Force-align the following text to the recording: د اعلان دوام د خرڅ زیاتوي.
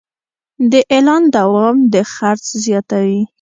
د 0.71 0.73
اعلان 0.93 1.23
دوام 1.35 1.77
د 1.93 1.95
خرڅ 2.13 2.45
زیاتوي. 2.65 3.21